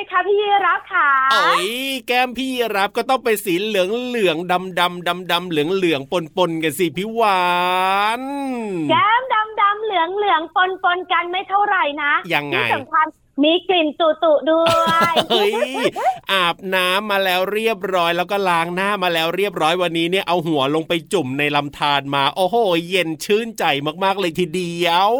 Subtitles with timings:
[0.00, 1.68] ไหมคะพี่รับค่ะโอ้ย
[2.06, 7.44] แก้มพี่รับก็ต้องเป็นสีเหลืองเหลืองดำดำดำดำเหลืองเหลืองปนปนกันสิพี่วา
[8.20, 8.22] น
[8.90, 13.06] แก้มดำดำเหลืองเหลืองปนปนกันไม่เท่าไหร่นะยังไงที่สำคัญ
[13.42, 14.66] มีกลิ่นตุตุด้ว
[15.10, 15.52] ยเฮ้ย
[16.32, 22.56] อาบน้ำมาแล้วเรียบร้อยแล้วก็ล้างหน้ามาแล้วเรียบร้อยวันนี้เนี่ยเอาหัวลงไปจุ่มในลำธารมา โอ้โห
[22.90, 23.64] เย็นชื่นใจ
[24.04, 25.12] มากๆเลยทีเดียว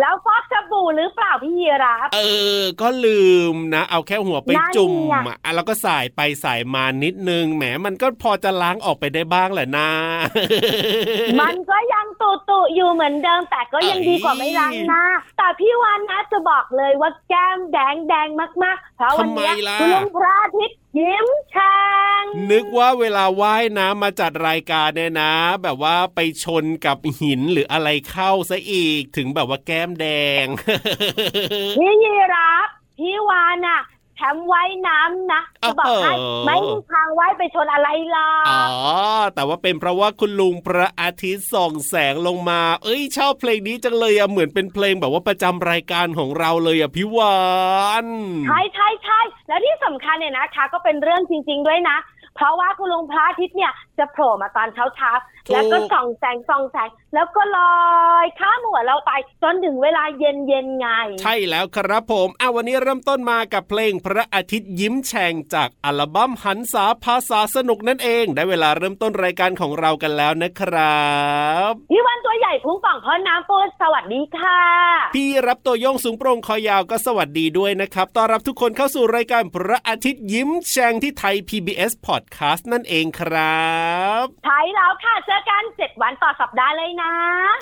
[0.00, 1.54] แล้วฟอกสบู่หรือเปล่าพี่
[1.84, 2.18] รับเอ
[2.60, 5.14] อ ก็ลืมนะ เอาแค่หัวไปนั่นจุ่มไง
[5.44, 9.90] อะแล้วก็สายไปสายมานิดนึงแหมมันก็พอจะล้างออกไปได้บ้างแหละนะ
[11.40, 15.04] มันก็ยังตุตุอยู่เหมือนเดิมแต่ก็ยังดีกว่าไม่ล้างหน้า
[15.38, 18.28] แต่พี่วานนะจะบอกเลยว่าแก้มแดงแดง
[18.62, 21.78] มากๆเพราะวันเนี้ยทำไมล่ะคุณลุงพระอาทิตย์ยิ้มแฉ่
[22.20, 25.32] งนึกว่าเวลาว่ายน้ำมาจัดรายการเนี่ยนะ
[25.62, 30.06] แบบว่าไปชนกับหินหรืออะไรเข้าซะอีกถึงแบบว่าแก้มแด
[30.42, 30.44] ง
[31.78, 33.80] พี่ยีรับพี่วานอะ
[34.20, 38.62] แชมป์ว่ายน้ำนะจะบอกให้เออไม่มีทางว่ายไปชนอะไรหรออ๋อ
[39.22, 47.38] กแต่ว่าเป็นเพราะว่าคุณลุงพระอาทิตย์ส่องแสงลงมา เอ้ยชอบเพลงนี้จังเลยอะเหมือนเป็นเพลงแบบว่าประจำรายการของเราเลยอะพี่วา
[48.04, 48.06] น
[48.46, 51.98] ใช่ใช่ใช่แล้วที่สำคัญเนี่ยนะคะ ก็เป็นเรื่องจริง ๆ ด้วยนะ
[52.38, 57.72] เพราะว่าคุณลุงพระอาทิตย์เนี่ยจะโผล่มาตอนเช้าเช้าๆ แล้วก็ส่องแสงส่องแสงแล้วก็ลอ
[58.24, 59.10] ยข้ามหัวเราไป
[59.42, 60.86] จนถึงเวลาเย็นเย็นๆไง
[61.22, 71.08] ใช่แล้วครับผมอะวันนี้เริ่มต้นมากับเพลงพระอาทิตย์ยิ้มแฉ่งจากอัลบั้มหันษาภาษาสนุกนั่นเอง ได้เวลาเริ่มต้นรายการของเรากันแล้วนะครั
[71.68, 74.60] บพี่วันตัวใหญ่พุงป่องพ่อน้ำปูสวัสดีค่ะ
[75.14, 83.68] พี่รับตัวโยงสูงโปร่งคอยาวก็สวัสดีด้วยนะครับต้อนรับทุกคนเข้าสู่รายการพระอาทิตย์ยิ้มแฉ่งที่ไทย PBS Podcast นั่นเองครั
[84.22, 87.12] บใช่แล้วค่ะเจอกันเจ็ดวันต่อสัปดาห์เลยนะ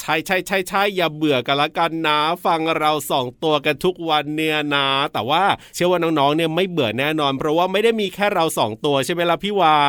[0.02, 5.42] ใช่ใช่ใช่ใช่อย่าเบื่อกันละกันนะ ฟังเราสองตัวกันทุกวันเนี่ยนะ แต่ว่า
[5.74, 9.80] เชื่อว่าน้องๆเนี่ยไม่เบื่อแน่นอน เพราะว่าไม่ได้มีแค่เราสองตัวใช่ไหมล่ะพี่วา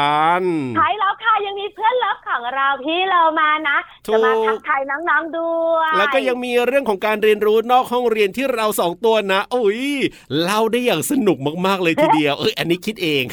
[0.42, 0.44] น
[0.76, 9.82] ใช่แล้วค่ะยังมีเพื่อนเลิฟข่าวของเราพี่เรามานะถูกจะมาทักทายน้องๆด้วยแล้วก็ยังมีเรื่องของการเรียนรู้นอกห้องเรียนที่เราสองตัวนะโอ้ย
[10.42, 13.24] เล่าได้อย่างสนุกมากๆเลยทีเดียวเอ้ยอันนี้คิดเอง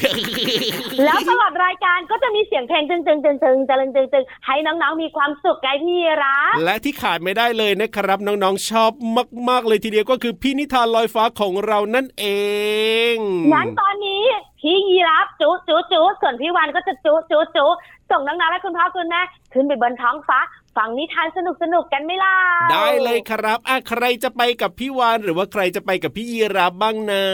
[1.04, 8.90] แล้วตลอดรายการก็จะมีเสียงเพลงตึงตึงตึงตึงตึงตึงตึงให้น้องๆมีความสุขไงพี่รับและที่ขาดไม่ได้เลยนะครับ น้องๆชอบ
[9.48, 12.26] มาก ๆ เลยทีเดียวก็คือพี่นิทานลอยฟ้าของเรานั่นเอ
[13.14, 13.16] ง
[13.52, 14.24] งั้นตอนนี้
[14.60, 17.66] พี่ยีรับจุจุจุส่วนพี่วันก็จะจุจุจุ
[18.10, 19.20] ส่งน้องๆและคุณพ่อคุณแม่
[19.52, 20.38] ขึ้นไปบนท้องฟ้า
[20.76, 22.36] ฟังนิทานสนุกสนุกๆกันไหมล่ะ
[22.72, 27.26] ได้เลยครับอะใครจะไปกับพี่วานหรือว่าใครจะไปกับพี่ยีราฟบ้างนะ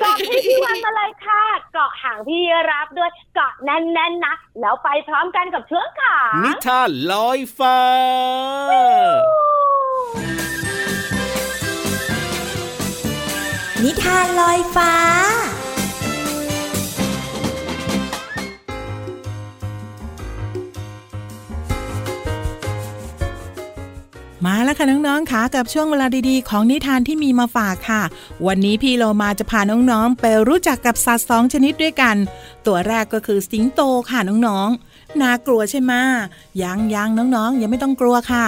[0.00, 7.78] เกาะที่พี่วันมาเลยค่ะ เกาะหางพี่ยีรับด้วย เกาะแน่นๆนะ แล้วไปพร้อมกันกับเชือกขานิทานลอยฟ้า
[13.82, 14.92] นิทานลอยฟ้า
[24.44, 28.02] มาแล้วค่ะน้องๆค่ะกับช่วงเวลาดีๆ ของนิทานที่มีมาฝากค่ะ
[28.46, 32.16] วันนี้พี่โลมาจะพาน้องๆ ไปรู้จักกับสัตว์สองชนิดด้วยกัน
[32.66, 33.80] ตัวแรกก็คือสิงโต
[34.10, 35.92] ค่ะน้องๆน่ากลัวใช่ไหม
[36.62, 38.44] ยังยังน้องๆยังไม่ต้องกลัวค่ะ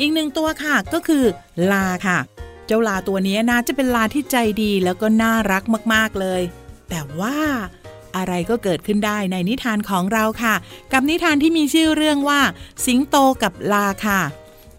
[0.00, 1.24] อีกหนึ่งตัวค่ะก็คือ
[1.72, 2.18] ลาค่ะ
[2.66, 5.62] เจ้าลาตัวนี้น่าจะเป็นลาที่ใจดีแล้วก็น่ารัก
[5.94, 6.42] มากๆเลย
[6.88, 7.38] แต่ว่า
[8.16, 10.54] อะไรก็เกิดขึ้นได้ในนิทานของเราค่ะ
[10.92, 12.40] กับนิทานที่มีชื่อเรื่องว่า
[12.86, 14.20] สิงโตกับลาค่ะ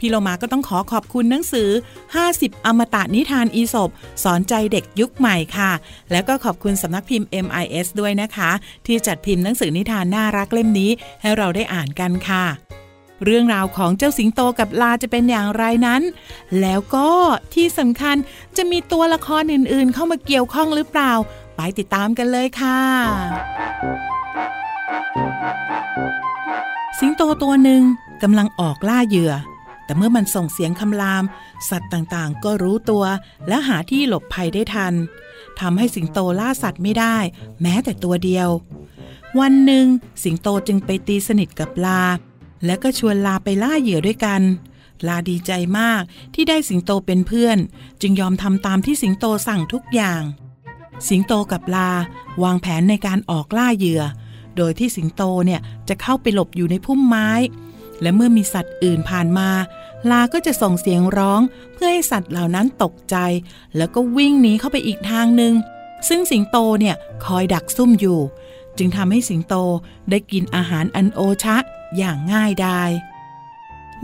[0.03, 1.69] พี่โลมาก็ต้องขอขอบคุณหนังสือ
[2.17, 3.89] 50 อมตะนิทานอีสบ
[4.23, 5.71] สอนใจเด็กยุคใหม่ค่ะ
[6.11, 8.51] แล้วก็ขอบคุณสำนักพิมพ์ MIS ด้วยนะคะ
[8.85, 12.45] ที่จัดพิมพ์หนังสือนิทานน่ารักเล่มนี้ ให้เราได้อ่านกันค่ะ
[13.25, 16.01] เรื่องราวของเจ้าสิงโตกับลาจะเป็นอย่างไรนั้น
[16.61, 17.09] แล้วก็
[17.53, 18.15] ที่สำคัญ
[18.57, 21.13] จะมีตัวละครอื่นๆ เข้ามาเกี่ยวข้องหรือเปล่า
[21.55, 22.79] ไปติดตามกันเลยค่ะ
[26.99, 27.81] สิงโตตัวหนึ่ง
[28.23, 29.33] กำลังออกล่าเหยื่อ
[29.91, 31.23] แต่เมื่อมันส่งเสียงคำราม
[31.69, 33.03] สัตว์ต่างๆ ก็รู้ตัว
[33.47, 34.93] และหาที่หลบภัยได้ทัน
[35.59, 37.17] ทำให้สิงโตล่าสัตว์ไม่ได้
[37.61, 38.49] แม้แต่ตัวเดียว
[39.39, 39.85] วันหนึ่ง
[40.23, 42.03] สิงโตจึงไปตีสนิทกับลา
[42.65, 44.41] และก็ชวนลาไปล่าเหยื่อด้วยกัน
[45.07, 46.01] ลาดีใจมาก
[46.33, 47.57] ที่ได้สิงโตเป็นเพื่อน
[48.01, 50.21] จึงยอมทำตามที่สิงโตสั่งทุกอย่าง
[51.09, 51.89] สิงโตกับลา
[52.43, 54.03] วางแผนในการออกล่าเหยื่อ
[54.57, 57.29] โดยที่สิงโตเนี่ยจะเข้าไปหลบอยู่ในพุ่มไม้
[58.01, 59.49] และเมื่อมีสัตว์อื่นผ่านมา
[60.09, 61.41] ลาก็จะส่งเสียงร้อง
[61.73, 63.15] เพื่อให้สัตว์เหล่านั้นตกใจ
[63.77, 65.53] แล้วก็วิ่งหนีเข้าไปอีกทางหนึ่ง
[66.07, 66.95] ซึ่งสิงโตเนี่ย
[67.25, 68.19] คอยดักซุ่มอยู่
[68.77, 69.55] จึงทำให้สิงโต
[70.09, 71.57] ได้กินอาหารอันโอชะ
[71.97, 72.89] อย่างง่ายดาย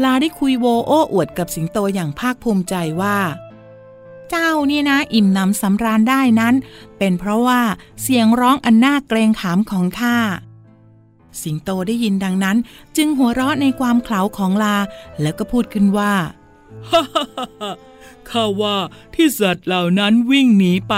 [0.03, 3.17] ลาได้คุยโวโอ้อวดกับสิงโตอย่างภาคภูมิใจว่า
[4.29, 6.55] เจ้าเนี่ยนะอิ่มหนำสำราญได้นั้น
[6.97, 7.61] เป็นเพราะว่า
[8.01, 10.17] เสียงร้องอันน่าเกรงขามของข้า
[11.43, 12.57] สิงโตได้ยินดังนั้น
[12.97, 14.77] จึงหัวเราะในความเขลาของลา
[15.21, 16.13] แล้วก็พูดขึ้นว่า
[18.29, 18.77] ข้าว่า
[19.13, 20.95] ที่สัตว์เหล่านั้นวิ่งหนีไป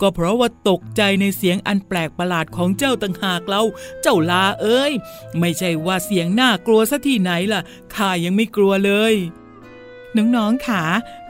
[0.00, 3.62] ก็เพราะว่าตกใจในเสียงอันแปลกประหลาดของเจ้าต่างหากเรา
[4.02, 4.92] เจ้าลาเอ้ย
[5.38, 7.60] ไม่ใช่ว่าเสียงน่ากลัวซะที่ไหนล่ะ
[7.94, 9.14] ข้ายังไม่กลัวเลย
[10.16, 10.82] น้องๆค่ะ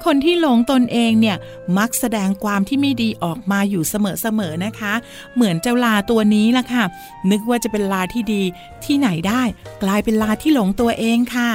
[0.04, 1.36] คนที่หลงตนเองเนี่ย
[1.78, 4.94] มักแสดงความที่ไม่ดีออกมาอยู่เสมอๆนะคะ
[5.34, 6.84] เหมือนเจ้าลาตัวนี้ล่ะค่ะ
[7.30, 8.42] นึกว่าจะเป็นลาที่ดี
[8.84, 9.42] ที่ไหนได้
[9.82, 11.50] กลายเป็นลาที่หลงตัวเองค่ะ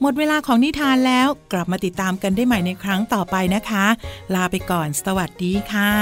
[0.00, 3.86] หมดเวลาของนิทานแล้วกลับมาติดตามกันได้ใหม่ในครั้งต่อไปนะคะ
[4.34, 5.92] ลาไปก่อน สวัสดีค่ะ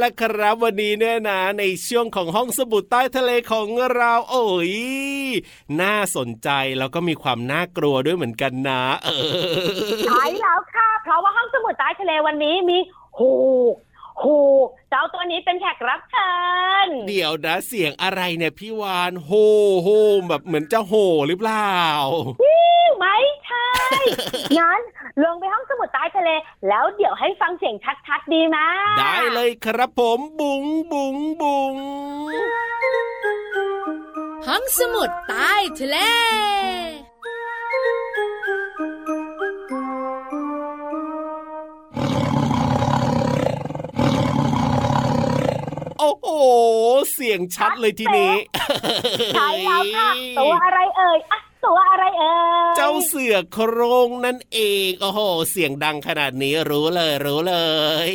[0.00, 4.72] แล้วละครับวันนี้เนี่ยนะ ในช่วงของห้องสมุดใต้ทะเลของเราโอ้ย
[5.80, 12.78] น่าสนใจแล้วก็มีความน่ากลัวด้วยเหมือนกันนะเออใช่แล้วค่ะ เพราะว่าห้องสมุดใต้ทะเลวันนี้มี
[13.18, 13.32] หู
[14.22, 14.38] หู
[14.90, 16.32] เจ้าตัวนี้เป็นแขกรับเชิ
[16.86, 19.30] ญเดี๋ยวนะเสียงอะไรเนี่ยพี่วานโฮ
[19.82, 19.88] โฮ
[20.28, 20.92] แบบเหมือนจะโห
[21.28, 21.74] หรือเปล่า
[22.98, 23.70] ไม่ใช่
[24.58, 24.80] งั้น
[25.24, 25.59] ลงไปห้องสมุดใต้
[26.20, 28.58] ทะเล แล้วเดี๋ยวให้ฟังเสียงชัดๆดีไหม
[28.98, 31.74] ได้เลยครับผมบุ๋งบุ๋งบุ๋ง
[34.46, 35.96] ห้องสมุดใต้ทะเล
[45.98, 46.28] โอ้โห
[47.12, 48.32] เสียงชัดเลยทีนี้
[49.34, 50.08] ใช่แล้วค่ะ
[50.38, 52.34] ตัวอะไรเอ่ยอะ ตัวอะไรเอ่
[52.70, 57.56] ย เจ้าเสือโครงนั่นเอง โอ้โห เสียงดังขนาดนี้รู้เลยรู้เล
[58.08, 58.12] ย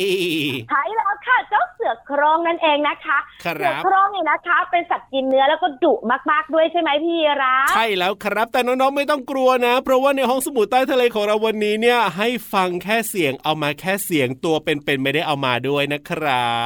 [0.70, 5.94] ใช่แล้วค่ะเจ้าเสือโครงนั่นเองนะคะครับเสือโครงเนี่ยนะคะ เป็นสัตว์กินเนื้อแล้วก็ดุ
[6.30, 16.56] มากๆด้วยใช่ไหมพี่รับใช่แล้วครับ แต่น้องๆไม่ต้องกลัวนะ เพราะว่าในห้องสมุดใต้ทะเลของเราวันนี้เนี่ย ให้ฟังแค่เสียงเอามาแค่เสียงตัวเป็นๆไม่ได้เอามาด้วยนะครั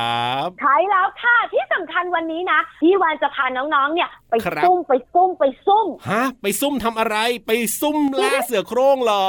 [0.44, 7.50] บใช่แล้วค่ะที่สำคัญวันนี้นะพี่วานจะพาน้องๆเนี่ย ไปครับซุ่มไปซุ่มไปซุ่มฮะไปซุ่มทำอะไรไป
[7.80, 9.28] ซุ่มล่าเสือโคร่งเหรอ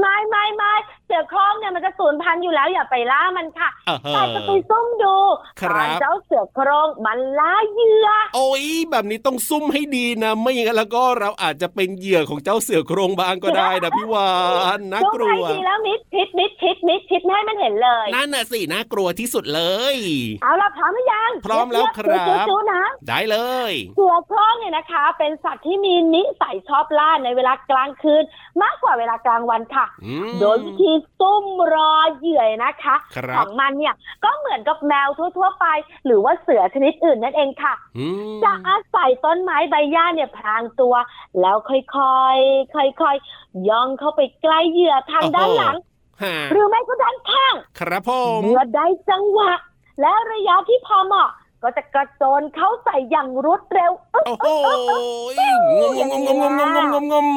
[0.00, 0.74] ไม่ไม่ไม่
[1.06, 5.16] เสือโครงเนี่ยมันจะสูญพันธุ์อยู่แล้วอย่าไปล่ามันค่ะเออแต่จะไปซุ่มดู
[5.60, 14.28] ครับตอนเจ้าเสือโครงมันล่าเหยื่อ โอ้ยแบบนี้ต้องซุ่มให้ดีนะ ไม่อย่างนั้นแล้วก็เราอาจจะเป็นเหยื่อของเจ้าเสือโครงบ้างก็ได้นะพี่วา
[14.78, 19.62] นน่ากลัซุ่มวไปทีแล้วมิดชิดมิดชิดมิดชิดไม่ให้มันเห็นเลย นั่นน่ะสิน่ากลัวที่สุดเล
[19.94, 19.96] ย
[20.42, 23.36] เอาละพร้อมหรือยัง พร้อมแล้วครับเยกๆจู๊ๆนะได้เล
[23.70, 28.22] ยเสือโคร่งเนี่ยนะคะ เป็นสัตว์ที่มีนิสัยชอบล่าในเวลากลางคืน
[28.62, 35.66] มากกว่าเวลากลางวันค่ะอืมโดยวิธีซุ่มรอเหยื่อนะคะครับของมันเนี่ยก็เหมือนกับแมวทั่ว ๆ ไป
[36.06, 40.94] หรือว่าเสือชนิดอื่นนั่นเองค่ะอืมจะอาศัยต้นไม้ใบหญ้าเนี่ยพรางตัว
[41.40, 41.80] แล้วค่อ
[42.34, 45.76] ยๆค่อยๆย่องเข้าไปใกล้เหยื่อทางด้านหลัง
[46.22, 49.52] ฮะหรือไม่ก็ด้านข้าง ครับผมเมื่อได้จังหวะ
[50.00, 51.30] และระยะที่พอเหมาะ
[51.66, 54.46] ก็จะกระโจนเข้าใส่อย่างรวดเร็วอึ๊บโอ้โห
[55.98, 57.28] งมงมงมงมงมงมงม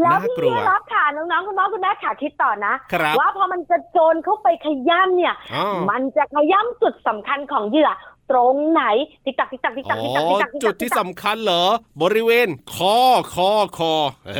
[0.00, 7.90] แล้วน่าพี่กลัวรับค่ะน้องๆคุณพ่อคุณแม่ค่ะคิดต่อนะครับว่าพอมันกระโจนเข้าไปขย้ำเนี่ยอ๋อมันจะขย้ำจุดสำคัญของเหยื่อ
[8.30, 8.84] ตรงไหน
[9.24, 11.64] ติ๊กตักติ๊กตักติ๊กตักอ๋อติ๊กตักติ๊กตักติ๊กตักจุดที่สำคัญเหรอ
[12.02, 12.98] บริเวณคอ
[13.34, 13.94] คอคอ
[14.26, 14.32] เอ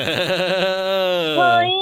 [1.23, 1.75] อเฮ้ย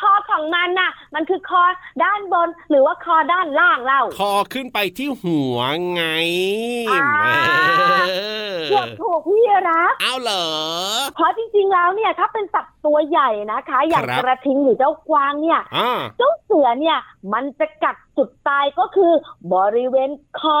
[0.00, 1.62] คอของมันน่ะ มันคือคอ
[2.04, 5.58] ด้านบนหรือว่าคอด้านล่างเล่าคอขึ้นไปที่หัว
[5.94, 6.04] ไง
[6.90, 7.04] อ่า
[8.08, 8.12] เอ
[8.52, 10.46] อเกือบถูกพี่รับเอาเหรอ
[11.14, 16.98] เพราะจริงๆแล้วเนี่ยถ้าเป็นสัตว์ตัวใหญ่นะคะ อย่างครับกระทิงหรือเจ้ากวางเนี่ยอ่าเจ้าเสือเนี่ย
[17.32, 19.12] มันจะกัดจุดตายก็คือ
[19.54, 20.60] บริเวณคอ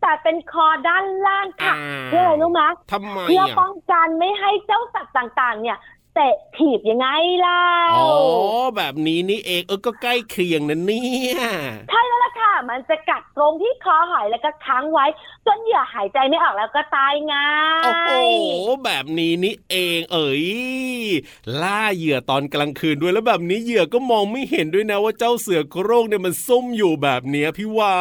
[0.00, 2.62] แต่เป็นคอด้านล่างค่ะอ่าเพื่ออะไรรู้ไหม
[2.92, 5.76] ทำไมเพื่ออะป้องกันไม่ให้เจ้าสัตว์ต่างๆ เนี่ย
[6.14, 7.06] เตะถีบยังไง
[7.40, 7.66] เล่า
[7.96, 8.08] อ๋อ
[8.76, 11.36] แบบนี้นี่เองเออก็ใกล้เคียงนะเนี่ย
[11.90, 15.06] ใช่แล้วล่ะค่ะ มันจะกัดตรงที่คอหอยแล้วก็ค้างไว้
[15.46, 17.48] จนเหยื่อหายใจไม่ออกแล้วก็ตายง่า
[17.84, 18.10] โอ้โห
[18.68, 20.44] ยแบบนี้นี่เองเอ๋ย
[21.62, 28.00] ล่าเหยื่อตอนกลางคืนด้วยแล้วแบบนี้เหยื่อก็มองไม่เห็นด้วยนะว่าเจ้าเสือโคร่งเนี่ยมันซุ่มอยู่แบบเนี้ยพี่วา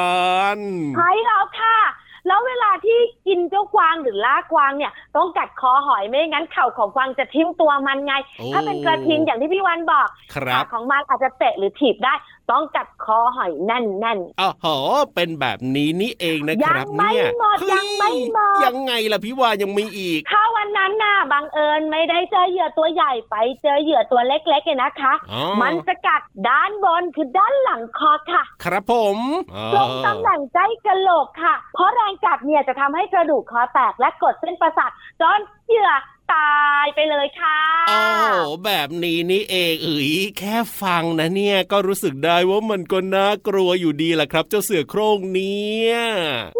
[0.57, 0.59] น
[0.95, 1.77] ใช่แล้วค่ะ
[2.27, 12.13] แล้วเวลาที่กินเจ้ากวางหรือล่ากวางเนี่ย ต้องกัดคอหอยไม่งั้นเข่าของกวางจะทิ่มตัวมันไงโอ้ถ้าเป็นกระทิงอย่างที่พี่วันบอกครับขาของมันอาจจะเตะหรือถีบได้
[12.51, 14.67] ต้องกัดคอหอยแน่นอ๋อโห
[15.15, 29.17] เป็นแบบนี้นี่เองนะคยัรับงไม่เนี่ยหมดเฮ้ยังไม่หมดยังไงล่ะพี่วานยังมีอีกๆถ้าวันนั้นน่ะบังเอิญไม่ได้เจอเหยื่อตัวใหญ่ไปเจอเหยื่อตัวเล็กๆเนี่ยนะคะอ๋อมันจะกัดด้านบนคือด้านหลังคอค่ะ ครับผม
[29.55, 35.91] อ๋อตรงตำแหน่งใกล้กะโหลกค่ะ เพราะแรงกัดเนี่ยจะทำให้กระดูกคอแตกและกดเส้นประสาทจนเหยื่อ
[36.33, 36.53] ตา
[36.85, 37.59] ยไปเลยค่ะ
[37.89, 38.25] โอ้โห
[38.65, 45.93] แบบนี้นี่เองเอ๋ยแค่ฟังนะเนี่ยก็รู้สึกได้ว่ามันก็น่ากลัวอยู่ดีแหละครับ เจ้าเสือโคร่งเนี่ย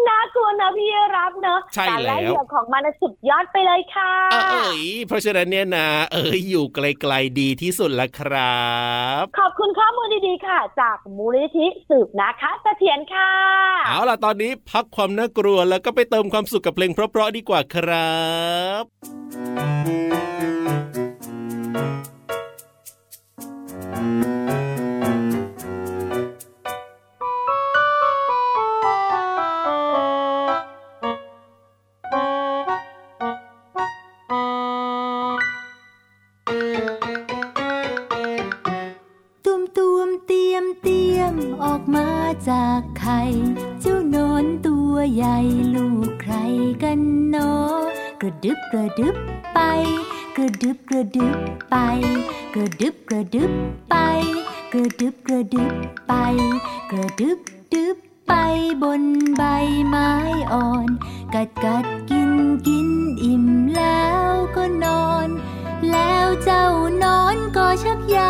[0.08, 8.64] น่ากลัวนะพี่รับเนอะใช่การไล่แล้วเหยื่อของมันน่ะสุดยอดไปเลยค่ะเอ๋ยเพราะฉะนั้นเนี่ยนะเอ๋ยอยู่ไกลๆดีที่สุดละครั
[9.22, 13.30] บ ขอบคุณข้อมูลดีๆค่ะ จากมูลนิธิสืบนะคะเสถียรค่ะ
[13.86, 18.18] เอาล่ะตอนนี้พักความน่ากลัวแล้วก็ไปเติมความสุขกับเพลงเพราะๆดีกว่าครั
[18.82, 18.84] บ
[19.60, 19.63] เ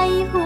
[0.05, 0.44] ชัก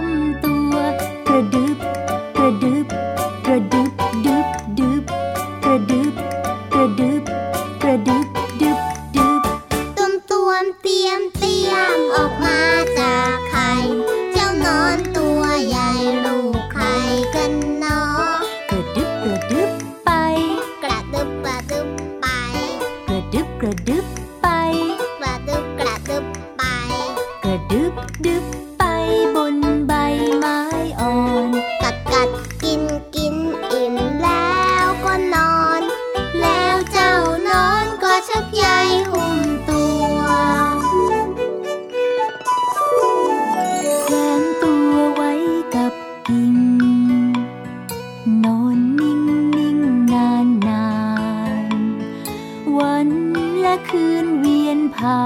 [53.68, 55.24] และคืนเวียนผ่า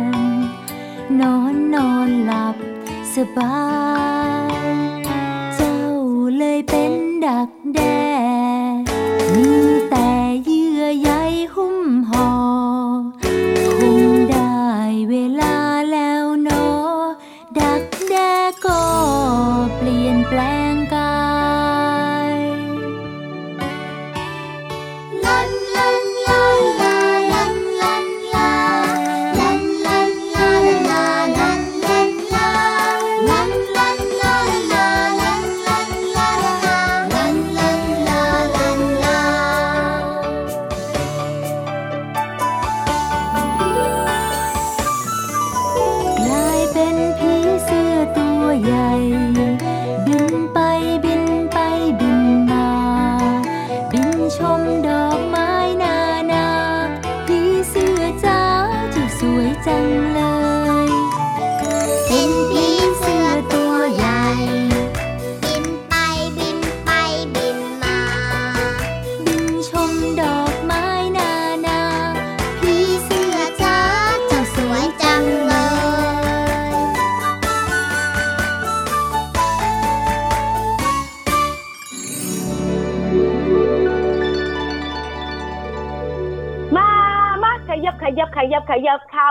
[0.00, 0.02] น
[1.20, 2.56] นอนนอนหลับ
[3.14, 3.60] สบา
[4.66, 4.74] ย
[5.54, 5.78] เจ้า
[6.36, 6.92] เลยเป็น
[7.26, 8.23] ดักแด้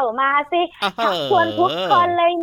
[0.05, 2.33] ามาสิอ่าฮะชักชวนทุกคนเลย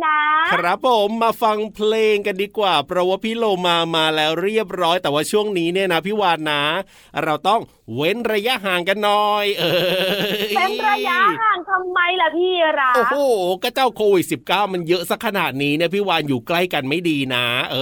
[0.53, 6.63] ครับผมมาฟังเพลงกันดีกว่า เพราะว่าพี่โลมามาแล้วเรียบร้อย แต่ว่าช่วงนี้เนี่ยนะพี่วานนะ
[7.23, 7.61] เราต้อง
[7.95, 10.11] เว้นระยะห่างกันหน่อย เออ
[10.57, 13.15] เป็นระยะห่างทำไมล่ะพี่ราโอ้โห
[13.63, 17.77] ก็เจ้าโควิด -19 มันเยอะสักขนาดนี้เนี่ยพี่วานอยู่ใกล้กันไม่ดีนะ เอ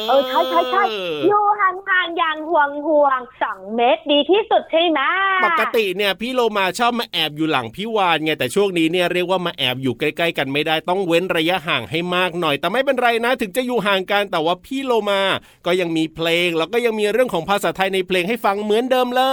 [0.00, 0.82] อเออใช่ใช่ใช่
[1.28, 5.00] อยู่ห่างๆอย่างห่วงห่วงๆสองเมตรดีที่สุดใช่ไหม
[5.46, 15.22] ปกติเนี่ยพี่โลมาชอบมาแอบอยู่หลังพี่วานไงแต่ช่วงนี้เนี่ยเรียกว่ามาแอบอยู่ใกล้ ๆ กันไม่ได้ต้องเว้นระยะห่างให้มากหน่อย แต่ไม่เป็นไรนะ ถึงจะอยู่ห่างกันแต่ว่าพี่โลมา
[15.66, 19.24] ก็ยังมีเพลง แล้วก็ยังมีเรื่องของภาษาไทยในเพลงให้ฟังเหมือนเดิมเล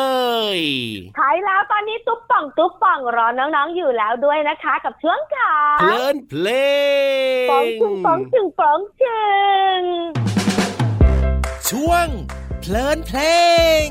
[0.56, 0.58] ย
[1.16, 6.48] ใช่แล้วตอนนี้ตุ๊บป่องตุ๊บป่องรอน้องๆอยู่แล้วด้วยนะคะ กับช่วงข่าเพลินเพล
[7.46, 9.24] งป๋องชึงป๋องชึงป๋องชึ
[9.80, 9.82] ง
[11.70, 12.08] ช่วง
[12.62, 13.20] เพลินเพล
[13.86, 13.88] ง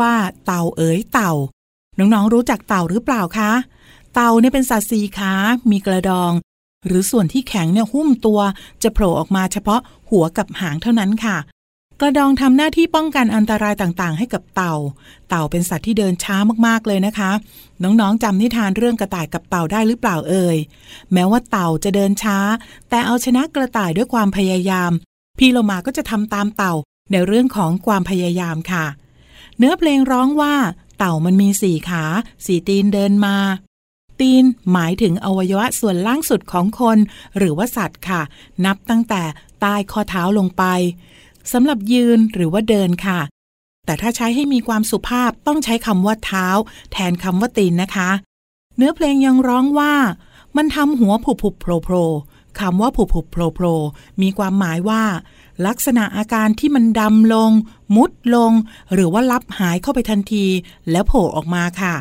[0.00, 0.14] ว่า
[0.46, 1.32] เต่าเอ๋ยเต่า
[1.98, 3.52] น้องๆรู้จักเต่าหรือเปล่าคะ
[4.14, 5.32] เต่าเนี่ยเป็นสัตว์สี่ขา
[5.70, 6.32] มีกระดอง
[6.86, 8.40] หรือส่วนที่แข็งเนี่ยหุ้มตัว
[8.82, 9.80] จะโผล่ออกมาเฉพาะ
[10.10, 11.36] หัวกับหางเท่านั้นค่ะ
[12.00, 14.74] กระดองทำหน้าที่ป้องกันอันตรายต่างๆ ให้กับเต่า
[15.28, 17.30] เต่าเป็นสัตว์ที่เดินช้ามากๆเลยนะคะ
[17.82, 20.56] น้องๆจำนิทานเรื่องกระต่ายกับเต่าได้หรือเปล่าเอ่ย
[21.12, 22.38] แม้ว่าเต่าจะเดินช้า
[22.88, 24.90] แต่เอาชนะกระต่ายด้วยความพยายาม
[25.38, 26.74] พี่โลมาก็จะทำตามเต่า
[27.12, 28.84] ในเรื่องของความพยายามค่ะ
[29.58, 30.54] เนื้อเพลงร้องว่า
[30.98, 32.04] เต่ามันมีสี่ขา
[32.46, 33.36] สี่ตีนเดินมา
[34.20, 36.98] ตีนหมายถึงอวัยวะส่วนล่างสุดของคน
[37.38, 38.22] หรือว่าสัตว์ค่ะ
[38.64, 39.22] นับตั้งแต่
[39.60, 40.64] ใต้ข้อเท้าลงไป
[41.52, 43.20] สำหรับยืนหรือว่าเดินค่ะ
[43.86, 46.46] แต่ถ้าใช้ให้มีความสุภาพต้องใช้คำว่าเท้า
[46.92, 48.10] แทนคำว่าตีนนะคะ
[48.76, 49.94] เนื้อเพลงยังร้องว่า
[50.56, 52.06] มันทำหัวผุบผุบโผล่โผล่
[52.60, 53.76] คำว่าผุบผุบโผล่โผล่
[54.22, 55.02] มีความหมายว่า
[55.66, 57.50] ลักษณะอาการที่มันดำลง
[57.96, 58.52] มุดลง
[58.94, 60.46] หรือว่าลับหายเข้าไปทันที
[60.90, 61.94] แล้วโผล่ออกมาค่ะ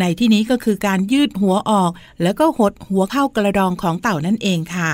[0.00, 1.90] ในที่นี้ก็คือการยืดหัวออก
[2.22, 4.90] แล้วก็หดหัวเข้ากระดองของเต่านั่นเองค่ะ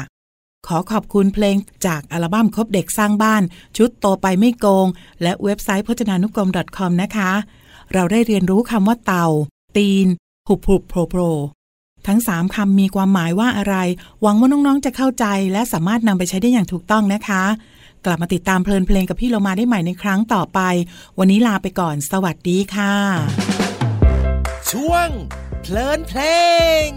[0.67, 3.43] ขอขอบคุณเพลงจากอัลบั้มคบเด็กสร้างบ้าน
[3.77, 4.87] ชุดโตไปไม่โกง
[5.23, 7.31] และเว็บไซต์พจนานุกรม .com นะคะ
[7.93, 9.27] เราได้เรียนรู้คำว่าเต่า
[9.77, 10.07] ตีน
[10.49, 11.35] หุบหุบโผล่โผล่
[12.07, 13.77] ทั้ง 3 คำมีความหมายว่าอะไร
[14.23, 17.43] หวังว่าน้อง ๆ จะเข้าใจและสามารถนำไปใช้ได้อย่างถูกต้องนะคะ
[18.07, 20.61] กลับมาติดตามเพลินเพลงกับพี่เรามาได้ใหม่ในครั้งต่อไป
[21.19, 22.95] วันนี้ลาไปก่อน สวัสดีค่ะ
[24.71, 25.09] ช่วง
[25.63, 26.21] เพลินเพล
[26.87, 26.89] ง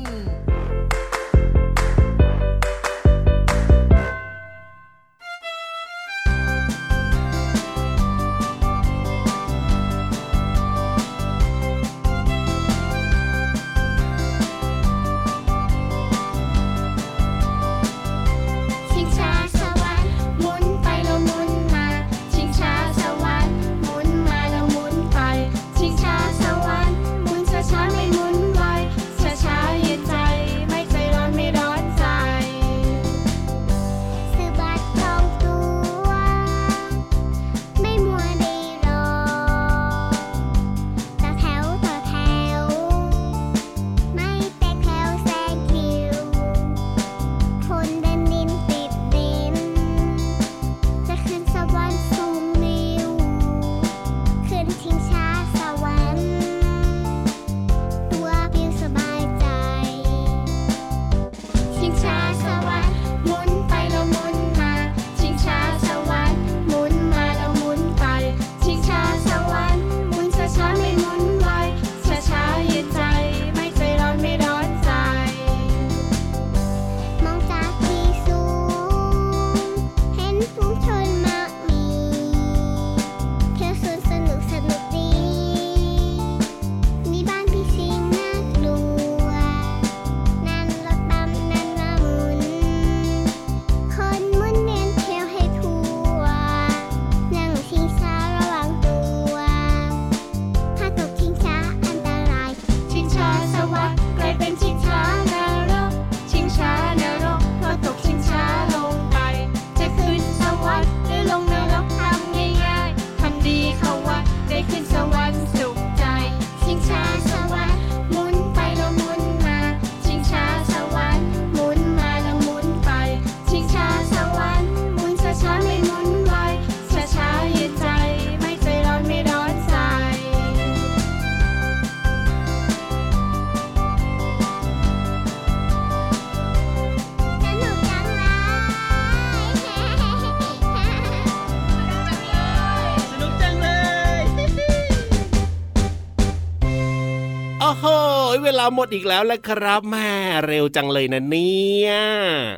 [148.43, 150.09] เวลาหมดอีกแล้วแหละครับแม่
[150.47, 151.91] เร็วจังเลยนะเนี่ย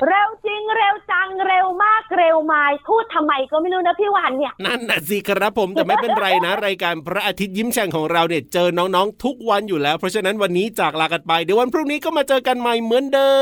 [0.08, 13.34] เร็วจริงเร็วจังเร็วมากเร็วมาพูดทำไมก็ไม่รู้นะพี่วันเนี่ยนั่นน่ะสิครับผมแต่ไม่เป็นไรนะ รายการพระอาทิตย์ยิ้มแฉ่งของเราเนี่ยเจอน้องๆ ทุกวันอยู่แล้ว เพราะฉะนั้นวันนี้จากลากันไปเดี๋ยววันพรุ่งนี้ก็มาเจอกันใหม่เหมือนเดิ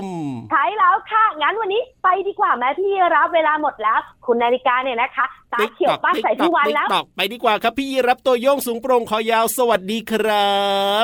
[0.00, 0.02] ม
[0.50, 10.54] ใช่แล้วค่ะงั้นวันนี้ไปดีกว่าแม่พี่รับเวลาหมดแล้ว คุณนาฬิกาเนี่ยนะคะตาเขียวป้าใส่พี่วันแล้วตอกไปดีกว่าครับพี่ยีรับตัวโยงสูงโปร่งคอยาวสวัสดีครั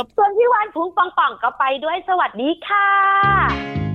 [0.00, 3.85] บ ส่วนพี่วันพุงปองป่องก็ไปด้วยสวัสดีค่ะ